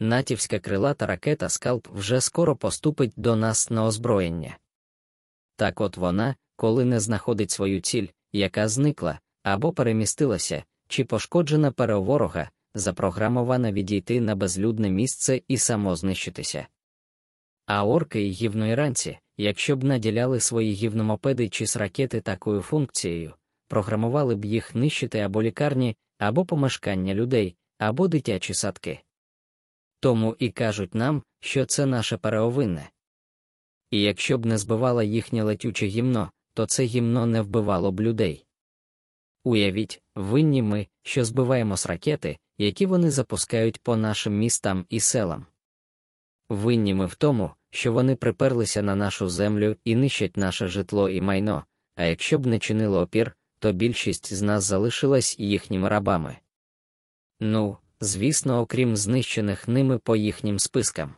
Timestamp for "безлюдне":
14.36-14.90